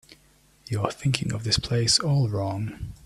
[0.67, 2.93] You're thinking of this place all wrong.